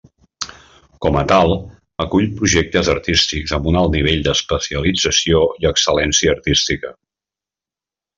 [1.05, 1.51] Com a tal,
[2.05, 6.91] acull projectes artístics amb un alt nivell d'especialització i excel·lència artística.